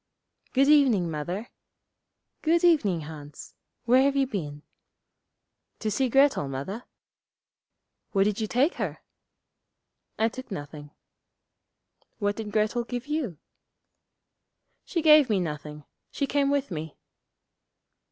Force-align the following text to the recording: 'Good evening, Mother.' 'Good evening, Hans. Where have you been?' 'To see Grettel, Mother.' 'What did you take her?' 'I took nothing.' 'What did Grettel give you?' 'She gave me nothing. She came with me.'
'Good 0.53 0.67
evening, 0.67 1.11
Mother.' 1.11 1.49
'Good 2.41 2.63
evening, 2.63 3.01
Hans. 3.01 3.53
Where 3.85 4.01
have 4.01 4.15
you 4.15 4.25
been?' 4.25 4.63
'To 5.77 5.91
see 5.91 6.09
Grettel, 6.09 6.47
Mother.' 6.49 6.85
'What 8.11 8.23
did 8.23 8.41
you 8.41 8.47
take 8.47 8.73
her?' 8.81 8.97
'I 10.17 10.29
took 10.29 10.49
nothing.' 10.49 10.89
'What 12.17 12.35
did 12.37 12.51
Grettel 12.51 12.83
give 12.83 13.05
you?' 13.05 13.37
'She 14.85 15.03
gave 15.03 15.29
me 15.29 15.39
nothing. 15.39 15.83
She 16.09 16.25
came 16.25 16.49
with 16.49 16.71
me.' 16.71 16.97